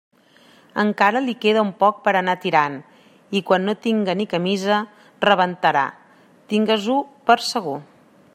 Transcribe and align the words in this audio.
Encara 0.83 1.19
li 1.25 1.35
queda 1.43 1.65
un 1.65 1.69
poc 1.83 1.99
per 2.07 2.13
a 2.15 2.17
anar 2.21 2.35
tirant; 2.45 2.79
i 3.39 3.43
quan 3.51 3.67
no 3.69 3.77
tinga 3.85 4.17
ni 4.23 4.27
camisa, 4.35 4.81
rebentarà, 5.29 5.85
tingues-ho 6.55 6.99
per 7.31 7.39
segur. 7.55 7.81